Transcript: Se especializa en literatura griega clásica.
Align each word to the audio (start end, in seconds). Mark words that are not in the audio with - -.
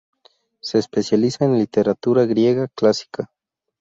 Se 0.61 0.79
especializa 0.79 1.45
en 1.45 1.59
literatura 1.59 2.25
griega 2.25 2.67
clásica. 2.69 3.29